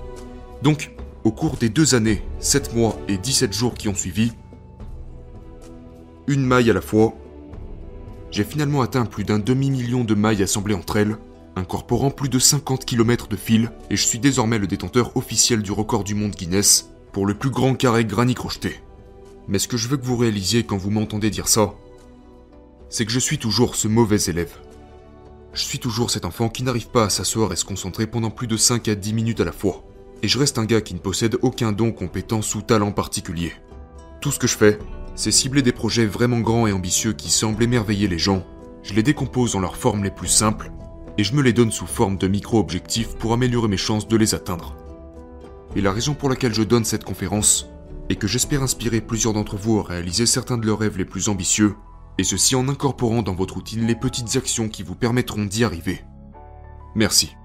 Donc, 0.63 0.91
au 1.23 1.31
cours 1.31 1.57
des 1.57 1.69
deux 1.69 1.95
années, 1.95 2.23
7 2.39 2.75
mois 2.75 2.97
et 3.07 3.17
17 3.17 3.53
jours 3.53 3.75
qui 3.75 3.87
ont 3.87 3.95
suivi, 3.95 4.33
une 6.27 6.45
maille 6.45 6.69
à 6.69 6.73
la 6.73 6.81
fois, 6.81 7.13
j'ai 8.35 8.43
finalement 8.43 8.81
atteint 8.81 9.05
plus 9.05 9.23
d'un 9.23 9.39
demi-million 9.39 10.03
de 10.03 10.13
mailles 10.13 10.43
assemblées 10.43 10.75
entre 10.75 10.97
elles, 10.97 11.15
incorporant 11.55 12.11
plus 12.11 12.27
de 12.27 12.37
50 12.37 12.83
km 12.83 13.29
de 13.29 13.37
fil, 13.37 13.71
et 13.89 13.95
je 13.95 14.05
suis 14.05 14.19
désormais 14.19 14.57
le 14.57 14.67
détenteur 14.67 15.15
officiel 15.15 15.61
du 15.61 15.71
record 15.71 16.03
du 16.03 16.15
monde 16.15 16.35
Guinness 16.35 16.89
pour 17.13 17.25
le 17.25 17.33
plus 17.33 17.49
grand 17.49 17.75
carré 17.75 18.03
granit 18.03 18.35
crocheté. 18.35 18.81
Mais 19.47 19.57
ce 19.57 19.69
que 19.69 19.77
je 19.77 19.87
veux 19.87 19.95
que 19.95 20.05
vous 20.05 20.17
réalisiez 20.17 20.65
quand 20.65 20.75
vous 20.75 20.89
m'entendez 20.89 21.29
dire 21.29 21.47
ça, 21.47 21.75
c'est 22.89 23.05
que 23.05 23.11
je 23.13 23.19
suis 23.19 23.37
toujours 23.37 23.77
ce 23.77 23.87
mauvais 23.87 24.19
élève. 24.27 24.51
Je 25.53 25.63
suis 25.63 25.79
toujours 25.79 26.11
cet 26.11 26.25
enfant 26.25 26.49
qui 26.49 26.63
n'arrive 26.63 26.89
pas 26.89 27.05
à 27.05 27.09
s'asseoir 27.09 27.53
et 27.53 27.55
se 27.55 27.63
concentrer 27.63 28.05
pendant 28.05 28.31
plus 28.31 28.47
de 28.47 28.57
5 28.57 28.89
à 28.89 28.95
10 28.95 29.13
minutes 29.13 29.39
à 29.39 29.45
la 29.45 29.53
fois. 29.53 29.85
Et 30.23 30.27
je 30.27 30.37
reste 30.37 30.57
un 30.57 30.65
gars 30.65 30.81
qui 30.81 30.93
ne 30.93 30.99
possède 30.99 31.37
aucun 31.41 31.71
don, 31.71 31.93
compétence 31.93 32.53
ou 32.53 32.61
talent 32.61 32.91
particulier. 32.91 33.53
Tout 34.19 34.33
ce 34.33 34.39
que 34.39 34.47
je 34.47 34.57
fais, 34.57 34.77
c'est 35.15 35.31
cibler 35.31 35.61
des 35.61 35.71
projets 35.71 36.05
vraiment 36.05 36.39
grands 36.39 36.67
et 36.67 36.73
ambitieux 36.73 37.13
qui 37.13 37.29
semblent 37.29 37.63
émerveiller 37.63 38.07
les 38.07 38.19
gens. 38.19 38.45
Je 38.83 38.93
les 38.93 39.03
décompose 39.03 39.55
en 39.55 39.59
leurs 39.59 39.77
formes 39.77 40.03
les 40.03 40.11
plus 40.11 40.27
simples 40.27 40.71
et 41.17 41.23
je 41.23 41.33
me 41.33 41.41
les 41.41 41.53
donne 41.53 41.71
sous 41.71 41.87
forme 41.87 42.17
de 42.17 42.27
micro-objectifs 42.27 43.15
pour 43.15 43.33
améliorer 43.33 43.69
mes 43.69 43.77
chances 43.77 44.07
de 44.07 44.17
les 44.17 44.35
atteindre. 44.35 44.75
Et 45.75 45.81
la 45.81 45.91
raison 45.91 46.13
pour 46.13 46.29
laquelle 46.29 46.53
je 46.53 46.63
donne 46.63 46.85
cette 46.85 47.03
conférence 47.03 47.69
est 48.09 48.15
que 48.15 48.27
j'espère 48.27 48.61
inspirer 48.61 49.01
plusieurs 49.01 49.33
d'entre 49.33 49.57
vous 49.57 49.79
à 49.79 49.83
réaliser 49.83 50.25
certains 50.25 50.57
de 50.57 50.65
leurs 50.65 50.79
rêves 50.79 50.97
les 50.97 51.05
plus 51.05 51.29
ambitieux, 51.29 51.75
et 52.17 52.23
ceci 52.23 52.55
en 52.55 52.69
incorporant 52.69 53.21
dans 53.21 53.33
votre 53.33 53.55
routine 53.55 53.87
les 53.87 53.95
petites 53.95 54.35
actions 54.35 54.69
qui 54.69 54.83
vous 54.83 54.95
permettront 54.95 55.45
d'y 55.45 55.63
arriver. 55.63 56.01
Merci. 56.95 57.35